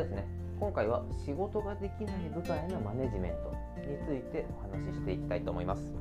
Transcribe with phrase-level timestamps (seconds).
[0.00, 0.24] ですね。
[0.58, 5.92] 今回は仕事ができない部下へのマネジメントについてお話ししていきたいと思います。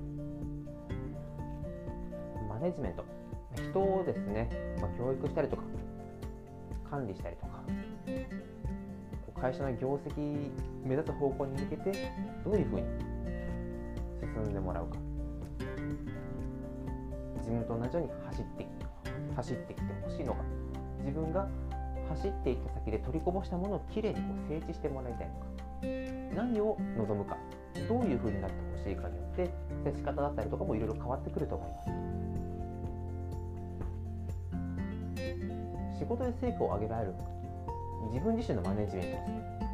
[2.47, 3.03] マネジメント。
[3.55, 4.49] 人をですね、
[4.79, 5.63] まあ、教育したりとか
[6.89, 7.63] 管理したりとか
[9.41, 10.49] 会社の業績
[10.83, 11.91] 目指す方向に向けて
[12.45, 12.83] どういうふうに
[14.21, 14.97] 進んでもらうか。
[17.37, 18.67] 自分と同じように走って
[19.35, 20.43] 走ってきてほしいのか。
[20.99, 21.47] 自分が
[22.09, 25.45] 走っていった先で取りこぼしたものをきれいにこう整地してもらいたいのか。
[26.35, 27.37] 何を望むか。
[27.87, 29.49] どういうふうになってほしいかによって
[29.83, 31.89] 接し方だったりとかもいろいろ変わってくると思います。
[35.99, 37.13] 仕事で成果を上げられる
[38.11, 39.19] 自分自身のマネジメントを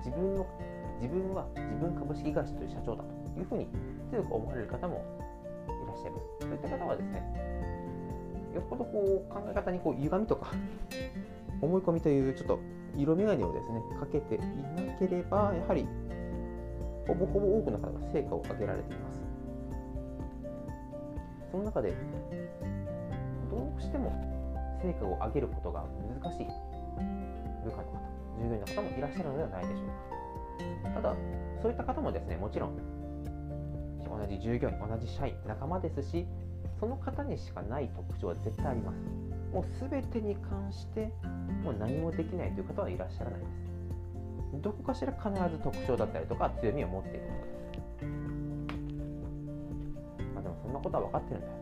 [0.04, 0.46] す自分の
[1.02, 3.68] 自分は自分株式会社という社長だというふうに
[4.12, 5.04] 強く思われる方も
[5.68, 6.26] いらっしゃいます。
[6.42, 7.22] そういった方はですね
[8.56, 10.52] よっぽどこう考え方にこう歪みとか
[11.62, 12.60] 思い込みというちょっと
[12.98, 14.46] 色眼鏡をですねかけていな
[15.00, 15.88] ければやはり
[17.08, 19.24] ほぼほぼ多くの方が成果を上げられています。
[21.52, 21.94] その中で
[23.50, 24.12] どうしても
[24.82, 25.86] 成果を上げることが
[26.22, 26.48] 難しい
[27.64, 28.06] 部下の方
[28.38, 30.90] 従業員の方もいらっしゃるのではないでしょうか。
[30.96, 31.16] ただ
[31.62, 32.76] そういった方もですねもちろん
[34.06, 36.26] 同じ従業員同じ社員仲間ですし
[36.80, 38.98] その方にしかない特徴は絶対あります。
[39.54, 41.10] もう全てに関して
[41.66, 48.06] もう何もできないという方はいらっしゃらないですどこかしら必ず特徴だったりとか強みを持っていることです
[50.36, 51.54] まあでもそんなことは分かってるんだよ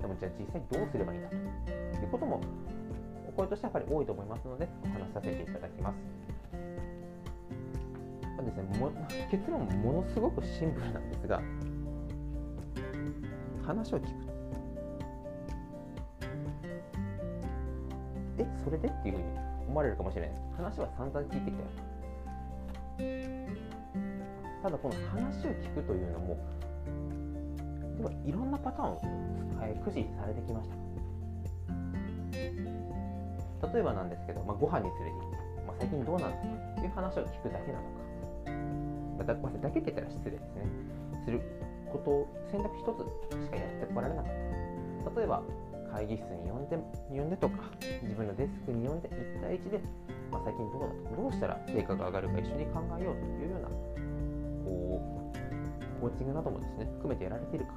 [0.00, 2.40] でもじゃあ実際どうすればいいんだということも
[3.28, 5.96] お声としてはやっぱり多いと思いますのでお話しさせていただきます
[8.24, 8.90] まあですね、も
[9.30, 11.42] 結論ものすごくシンプルなんですが
[13.66, 14.31] 話を聞く
[18.42, 19.24] えそれでっていうふうに
[19.68, 20.42] 思われるかもしれないです。
[20.56, 21.68] 話は散々聞いてきたよ。
[24.62, 26.36] ただこの話を聞くというのも
[27.98, 29.00] ではいろんなパターンを、
[29.62, 30.76] え駆使されてきました。
[33.72, 35.36] 例えばなんですけど、まあ、ご飯に連れて行って、
[35.66, 36.36] まあ、最近どうなんだ
[36.76, 40.66] という話を聞くだけなのか、まあ、だだけって言ったら失礼ですね。
[41.24, 41.40] する
[41.92, 42.82] ことを選択一
[43.38, 44.32] つしかやってこられなかっ
[45.14, 45.20] た。
[45.20, 45.42] 例えば
[45.92, 46.76] 会議室に呼んで
[47.10, 47.56] 呼んでとか
[48.02, 49.80] 自分のデスクに呼んで1対1で、
[50.32, 53.68] まあ、最近どうだとどうしたら成果が上がるか一緒に考えようというような
[54.64, 57.72] こうコーチングなどもですね含めてやられているか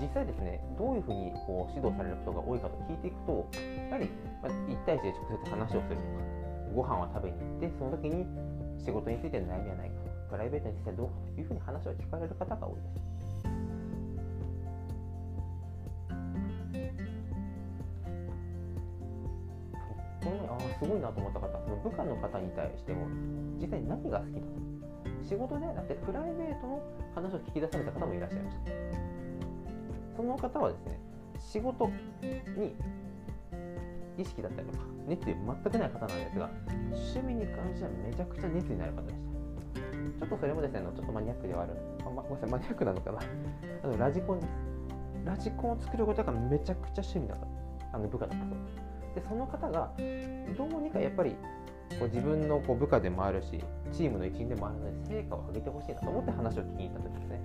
[0.00, 3.48] 実際ですねどういうふうにこう指導されることが多いかと聞いていくと
[3.90, 4.06] やはり、
[4.68, 6.28] 1対1で直接話をするとか
[6.76, 8.26] ご飯を食べに行ってその時に
[8.78, 9.94] 仕事についての悩みはないか
[10.30, 13.07] プライベートについてはどうかというふうに話を聞かれる方が多いです。
[20.22, 23.06] この前あすごいなと思った方その部下の方に対しても
[23.60, 24.46] 実際何が好きだと。
[25.22, 26.82] 仕事ではなくてプライベートの
[27.14, 28.62] 話を聞き出された方もいらっしゃいました。
[30.16, 30.98] その方はですね
[31.38, 31.86] 仕事
[32.56, 32.74] に
[34.16, 36.50] 意識だったりとか熱意全くない方なんですが
[36.92, 39.28] 趣味に関してはめちゃくちゃ熱意のある方でした。
[40.18, 41.74] ちょっとそれもですねちょっとマニアックではある。
[42.04, 43.20] あ、ま、ごめんなさいマニアックなのかな。
[43.84, 44.50] あのラジコンです
[45.24, 47.46] ラジコンを作ることがめちゃくちゃ趣味な方
[47.92, 48.87] あの部下だったそうです
[49.18, 49.90] でその方が
[50.56, 51.34] どうにかやっぱり
[51.98, 57.40] こう自分のこう部下でもあるしチームの一員でもあるので成果を上げてほしいなと思って話を聞きに行った時ですね。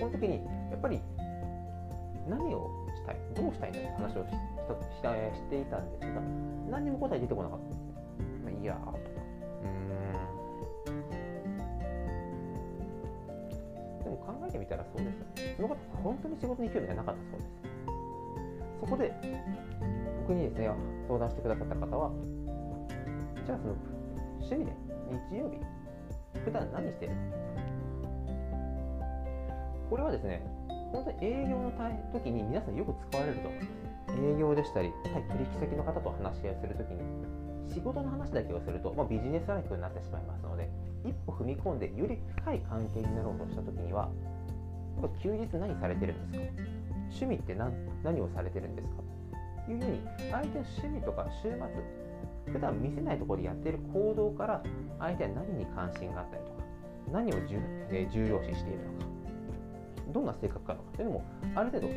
[0.00, 1.00] この時にやっぱり
[2.28, 6.20] 何をしたいどうしたいんだって話をししたしていたんですが
[6.70, 7.92] 何にも答え出てこなかったんですね、
[8.44, 8.98] まあ、いやーとか。
[10.86, 10.90] う
[13.98, 14.04] ん。
[14.04, 15.26] でも考えてみたらそうですよ。
[15.56, 17.73] その方本当に仕事に興味がなかったそうです。
[18.80, 19.12] そこで
[20.22, 20.70] 僕にですね
[21.08, 22.10] 相談してくださった方は
[23.46, 23.74] じゃあその
[24.40, 24.72] 趣味で
[25.30, 25.58] 日曜日
[26.44, 27.12] 普段何してる？
[29.90, 30.42] これはですね
[30.92, 31.72] 本当に営業の
[32.12, 33.48] 時に皆さんよく使われると。
[33.48, 33.68] 思います
[34.16, 37.02] 営業でしたり対取引先の方と話し合いをするときに
[37.66, 40.70] 仕事の話だけをすると、まあ、ビジネスライフになってしまいますので
[41.04, 44.08] 一歩踏み込んでより深い関係になろうとしたときには
[45.20, 46.62] 休日何されてるんですか？
[47.10, 47.72] 趣味って何？
[48.02, 48.94] 何をされてるんですか
[49.66, 54.62] というように相手の趣味とか週末普段見せないところでやっている行動から
[54.98, 56.64] 相手は何に関心があったりとか
[57.12, 57.58] 何を重,、
[57.90, 59.06] え、重要視しているのか
[60.12, 61.24] どんな性格かとかというのも
[61.54, 61.88] ある程度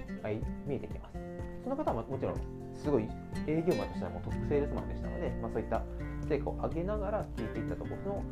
[0.66, 1.18] 見えてきます。
[1.64, 2.36] その方はもちろん
[2.74, 3.10] すごい
[3.46, 5.84] 営業マンとしてはもうトップセールスマンでしたので、まあ、そういった
[6.30, 8.24] 成果を上げながら聞いていったところその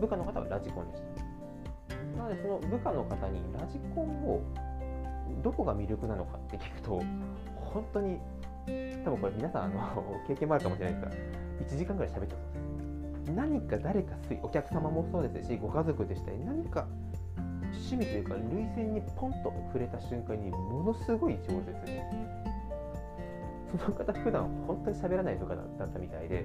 [0.00, 1.02] 部下の方はラジコンでし
[1.86, 4.42] たなのでその部下の方にラジコンを
[5.42, 7.02] どこが魅力なのかって聞くと
[7.54, 8.18] 本当に
[9.04, 16.86] 多分これ皆さんあの 経験もあるかもしれないですが1時間ぐらい喋ったそうです何か誰かお客様もそうですしご家族でしたり何か
[17.72, 22.00] 趣味というか涙腺にポンと触れた瞬間にものすごい饒舌に
[23.78, 26.44] その方普段本当に喋らないとかだったみたいで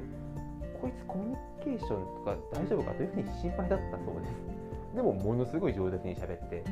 [0.81, 4.59] こいつコミュニケーションとか大丈夫かというふうに心配だったそうです。
[4.95, 6.63] でもものすごい上手に喋って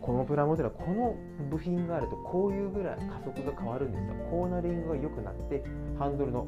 [0.00, 1.16] このプラモデルはこの
[1.50, 4.14] 部品があるとこういうぐらい加速が変わるんですよ。
[4.30, 5.64] コーナリングが良くなって
[5.98, 6.46] ハンドルの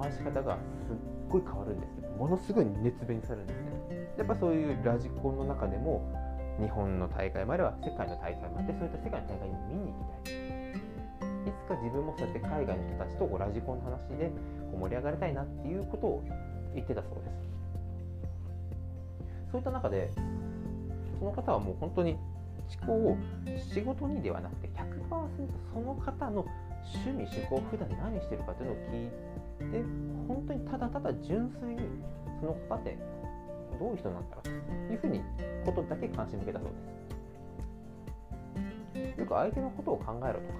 [0.00, 0.56] 回し方が
[0.86, 0.96] すっ
[1.28, 6.08] ごい変わるんですものすごい熱弁されるんですねやっぱそういうラジコンの中でも
[6.60, 10.44] 日本の大会もあれば世界の大会もあってそういった世界の大会に見に行きたい。
[11.44, 14.30] いつか自分もそうやって海外の人たちとラジコンの話で
[14.72, 16.24] 盛り上がりたいなっていうことを
[16.74, 17.54] 言ってたそうです。
[19.52, 20.10] そういった中で
[21.18, 22.16] その方はもう本当に
[22.68, 23.16] 思考を
[23.72, 25.28] 仕事にではなくて100%
[25.72, 26.46] その方の
[26.84, 29.82] 趣味趣向普段何してるかというのを聞いて
[30.28, 31.82] 本当にただただ純粋に
[32.40, 32.98] その方って
[33.78, 34.42] どういう人なんだろう
[34.88, 35.20] というふうに
[35.64, 36.94] ことだけ関心向けたそうです。
[39.18, 40.54] よく相手のことを考えろとか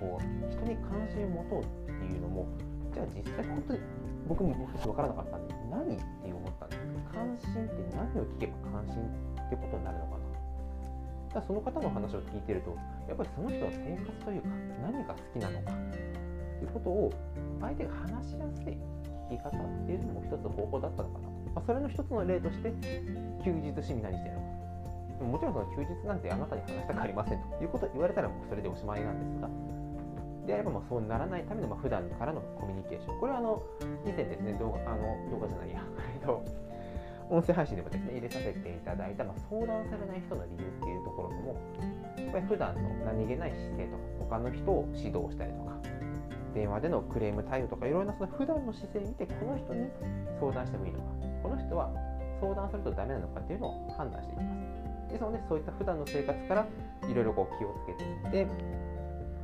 [0.00, 2.46] こう人に関心を持とうっていうのも
[2.92, 3.80] じゃあ実際本当に
[4.28, 11.40] 僕も分からなかったんで何って思ったんです関心って何を聞けば関心っていうことになるのかな。
[11.40, 12.76] だその方の話を聞いてると
[13.08, 14.48] やっぱりその人の生活というか
[14.82, 15.72] 何が好きなのか
[16.60, 17.12] ということを
[17.60, 18.76] 相手が話しやすい
[19.30, 22.68] 聞き方っていうのも一つ方法だったのかな、まあ、それの一つの例として
[23.42, 24.52] 休日趣味何してるの。
[25.22, 27.62] かもちろんその休日なんてあなたに話したくありませんと。
[27.62, 29.48] いうことを言われたらもうそれでおしまいなんですが。
[30.46, 33.20] であればまあそうならないためのまあ普段からのコミュニケーション。
[33.20, 33.62] これはあの
[34.04, 35.82] 以前ですね動画あの動画じゃないや。
[37.30, 41.56] 音声配信でもですね入れさせていただいた、まあ、相談されない人の理由っていうところでも
[42.18, 43.96] やっぱり普段の何気ない姿勢と
[44.28, 45.76] か他の人を指導したりとか
[46.54, 49.88] 電話でのクレーム対応とかいろいろなその普段の姿勢見てこの人に
[50.40, 51.04] 相談してもいいのか
[51.42, 51.90] この人は
[52.40, 54.62] 相談するとダメなのかっていうのを判断していきます。
[55.12, 56.66] ですのでそういった普段の生活から
[57.08, 58.46] いろいろこう気をつけていって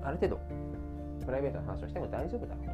[0.03, 0.41] ある程度
[1.25, 2.73] プライベートな話をしても大丈夫だろうと。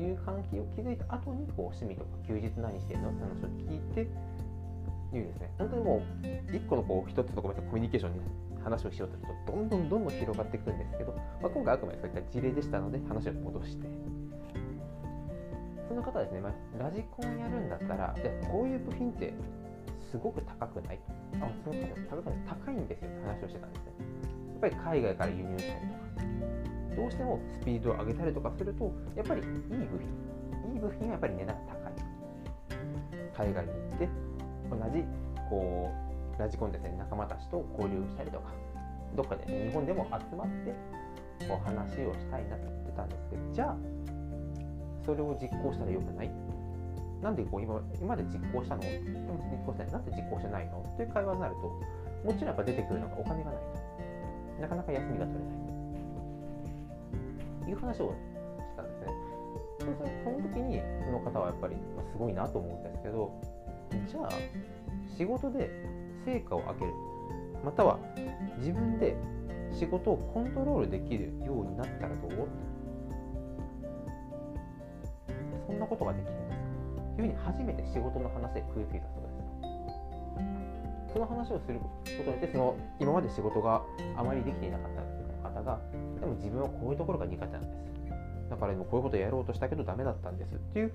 [0.00, 5.50] いう関係を築いた後にこう趣味とか休日何してるのって話を聞いていうですね。
[5.58, 8.20] 本当にもう一個のこう一つのコミュニケーションに
[8.62, 13.86] 話をしようとするとどんどんどんどん広がっていくんですけど、まあ、今回あくまでそういった事例でしたので話を戻して。
[15.88, 19.32] その方はですね、まあ、ラジコンやるんだったらでこういう部品って
[20.10, 21.00] すごく高くない？
[21.40, 22.38] あその方高くない。
[22.46, 23.92] 高いんですよって話をしてたんですね。
[24.52, 25.98] やっぱり海外から輸入したりとか。
[26.98, 31.92] どうしてもスピードを上げたりとかするとやっぱりいい部品いい部品はやっぱり値段が高い。
[33.46, 34.08] 海外に行って
[34.68, 35.04] 同じ
[35.48, 35.92] こ
[36.36, 38.50] うラジコンですね仲間たちと交流したりとか
[39.14, 40.74] どっかで、ね、日本でも集まって
[41.46, 43.76] こう話をしたいなって言ってたんですけどじゃあ
[45.06, 46.30] それを実行したらよくない？
[47.22, 48.82] なんでこう今今まで実行したの？
[48.82, 50.84] でも実行したいなんで実行してないの？
[50.94, 51.60] っていう会話になると
[52.26, 54.62] もちろんやっぱ出てくるのがお金がないと。
[54.62, 55.67] なかなか休みが取れない。
[57.68, 59.06] いう話をしたんですね。
[59.80, 61.76] そうするとその時にその方はやっぱり
[62.10, 63.40] すごいなと思うんですけど
[64.08, 64.28] じゃあ
[65.16, 65.70] 仕事で
[66.24, 66.92] 成果を上げる
[67.64, 67.98] または
[68.58, 69.16] 自分で
[69.72, 72.48] 仕事をコントロールできるようになったらどう？
[75.66, 76.56] そんなことができるんですか？
[77.16, 81.12] というふうに初めて仕事の話で食いついたそうです。
[81.12, 83.82] その話をすることによってその今まで仕事が
[84.16, 85.06] あまりできていなかった方
[85.68, 85.78] が
[86.20, 88.50] でも自分はこういうところが苦手なんです。
[88.50, 90.54] だから今こういうことをやろうとしたけどダメだったんです。
[90.54, 90.92] っていう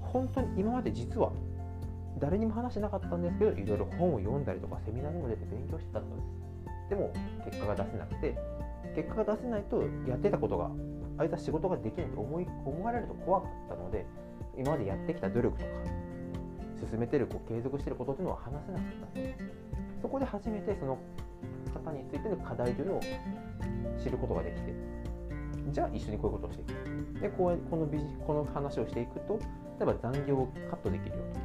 [0.00, 1.30] 本当に今まで実は
[2.18, 6.90] 誰にも話してなかったんですけどいろいろ本を読んだりとかセミナーにも出て勉強してたそうです。
[6.90, 7.12] でも
[7.44, 8.38] 結果が出せなくて
[8.96, 10.70] 結果が出せないとやってたことが
[11.18, 14.06] あいつは仕事ができないと思い思われると怖かったので
[14.56, 15.70] 今までやってきた努力とか
[16.90, 19.44] 進めてるこう継続してることというのは話せなかったそうです。
[20.00, 20.98] そこで初めてその
[21.78, 23.00] 方についての課題というのを
[24.02, 24.74] 知ることができて
[25.72, 27.20] じゃあ一緒にこういうことをしていく。
[27.20, 29.38] でこうこのビジこの話をしていくと
[29.78, 31.40] 例えば残業をカットできるよと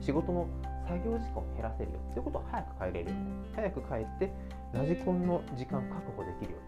[0.00, 0.48] 仕事の
[0.86, 3.16] 作業時間を減らせるよということは早く帰れるよ
[3.54, 4.32] 早く帰って
[4.72, 6.58] ラジコンの時間確保できるよ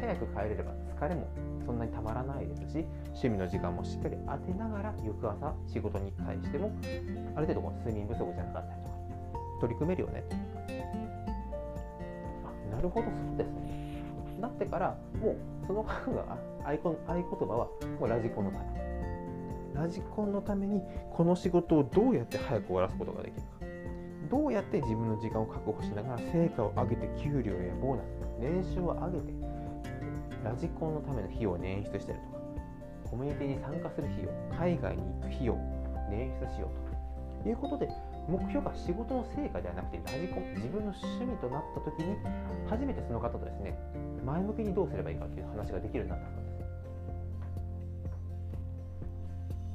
[0.00, 1.28] 早く帰れれば疲れも
[1.64, 6.70] そんなにたまらないですし趣味の時間もしっかり当てながら翌朝仕事に対しても
[7.34, 8.96] ある程度こう睡眠不足じゃなかったりとか
[9.60, 10.22] 取り組めるよね。
[10.68, 11.05] あ
[12.76, 14.02] なるほどそうですね
[14.40, 17.68] なってからもうその方が合言葉は
[17.98, 18.86] もうラジコンのため
[19.74, 23.48] ラジコンのためにこの仕事をどうやって早く終わらすことができるか。
[24.30, 28.06] どうやって自分の時間を確保しながら成果を上げて給料やボーナス
[28.40, 29.32] 年収を上げて
[30.44, 32.36] ラジコンのための費用を捻出したりとか
[33.10, 35.58] コミュニティに参加する費用海外に行く費用を
[36.10, 36.70] 捻出しよ
[37.40, 37.88] うということで
[38.28, 42.16] 目標が仕事の成果ではなくてラジコン自分の趣味となった時に
[42.68, 43.78] 初めてその方とですね
[44.24, 46.56] 前向きにどうすればいいかという話ができるようになったそうです。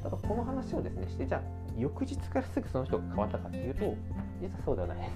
[0.04, 1.42] ただこの話をですねしてじゃあ
[1.78, 3.96] 翌日からすぐその人が変わったかっていうと
[4.42, 5.10] 実はそうではないです。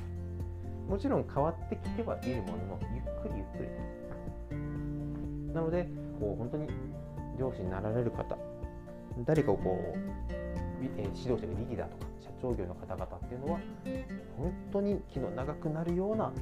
[0.88, 3.70] もちろん変わってきてはいるもののゆっくりゆっくりで
[5.51, 5.54] す。
[5.54, 5.89] なので
[6.20, 6.70] こう本当に
[7.38, 8.38] 上司になられる方
[9.25, 9.98] 誰かをこう
[10.84, 13.60] 指導者がリーダーとか社長業の方々っていうのは
[14.36, 16.34] 本当に気の長くなるような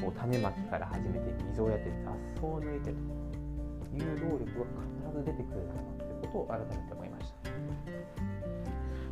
[0.00, 4.66] こう種まきから始めて水をやって雑草を抜いてという労力は
[5.10, 7.32] 必ず出てくるんだなということを改めて思いまし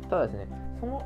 [0.01, 0.09] た。
[0.09, 0.47] ただですね
[0.79, 1.01] その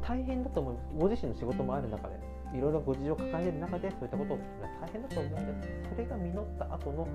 [0.00, 0.86] 大変だと思います。
[0.98, 2.20] ご自身の仕事もある中で
[2.54, 4.38] いろいろご事情を抱える中でそういったことを
[4.80, 5.68] 大変だと思うんです。
[5.90, 7.08] それが実った後の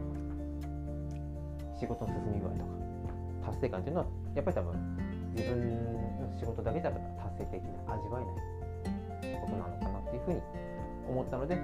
[1.80, 2.66] 仕事の進み具合とか
[3.46, 4.98] 達成感というのはやっぱり多分
[5.36, 5.97] 自分
[6.36, 10.42] 仕事だけじゃ達成的に味わえないことなのかなっていうふうに
[11.10, 11.56] 思ったので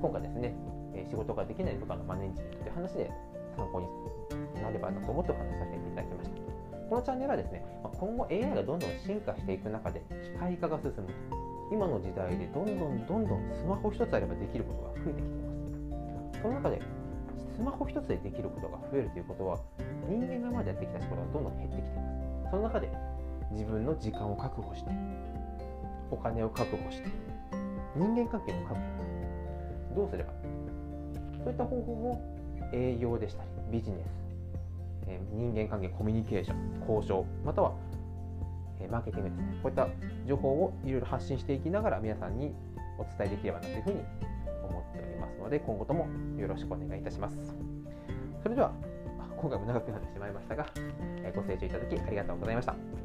[0.00, 0.54] 今回ですね
[1.08, 3.10] 仕事ができない部下のマネージメントという話で
[3.56, 6.36] 参考になればなと思ってお話しさせていただきました。
[6.88, 7.64] このチャンネルはですね
[7.98, 11.08] 今後 AI がどんどん進化していく中で機械化が進む。
[11.72, 16.42] 今の時代でどんどんどんどんスマホ一つあればできることが増えてきています。
[16.42, 16.82] その中で
[17.56, 19.58] スマホ一つでできることが増えるということは
[20.06, 22.50] 人間がまでやってきた仕事がどんどん減ってきています。
[22.50, 22.90] その中で
[23.52, 24.90] 自分の時間を確保して
[26.10, 27.08] お金を確保して
[27.96, 28.80] 人間関係も確保。
[29.94, 30.32] どうすれば？
[31.44, 32.18] そういった方法を
[32.72, 34.00] 営業でしたりビジネス、
[35.08, 37.72] え人間関係コミュニケーション交渉または、
[38.80, 39.58] えマーケティングですね。
[39.62, 39.88] こういった
[40.26, 42.54] 情報をいろいろ発信していきながら皆さんに
[42.98, 44.00] お伝えできればなというふうに
[44.62, 46.06] 思っておりますので今後とも
[46.38, 47.36] よろしくお願いいたします。
[48.42, 48.72] それでは
[49.36, 50.66] 今回も長くなってしまいましたが
[51.34, 53.01] ご清聴いただきありがとうございました。